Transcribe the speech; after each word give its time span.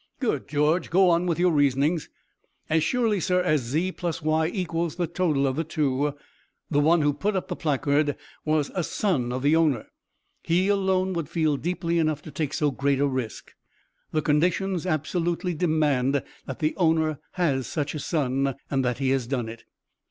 "Good, 0.19 0.47
George, 0.47 0.89
go 0.89 1.11
on 1.11 1.27
with 1.27 1.37
your 1.37 1.51
reasonings." 1.51 2.09
"As 2.71 2.81
surely, 2.83 3.19
sir, 3.19 3.39
as 3.39 3.61
z 3.61 3.91
plus 3.91 4.19
y 4.23 4.47
equals 4.47 4.95
the 4.95 5.05
total 5.05 5.45
of 5.45 5.55
the 5.55 5.63
two, 5.63 6.15
the 6.71 6.79
one 6.79 7.03
who 7.03 7.13
put 7.13 7.35
up 7.35 7.49
the 7.49 7.55
placard 7.55 8.15
was 8.43 8.71
a 8.73 8.83
son 8.83 9.31
of 9.31 9.43
the 9.43 9.55
owner. 9.55 9.89
He 10.41 10.69
alone 10.69 11.13
would 11.13 11.29
feel 11.29 11.55
deeply 11.55 11.99
enough 11.99 12.23
to 12.23 12.31
take 12.31 12.55
so 12.55 12.71
great 12.71 12.99
a 12.99 13.05
risk. 13.05 13.53
The 14.11 14.23
conditions 14.23 14.87
absolutely 14.87 15.53
demand 15.53 16.23
that 16.47 16.57
the 16.57 16.75
owner 16.77 17.19
has 17.33 17.67
such 17.67 17.93
a 17.93 17.99
son 17.99 18.55
and 18.71 18.83
that 18.83 18.97
he 18.97 19.11
has 19.11 19.27
done 19.27 19.47
it." 19.47 19.65